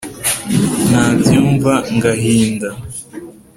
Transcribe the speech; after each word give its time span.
Nabyumva 0.89 1.73
ngahinda 1.95 2.69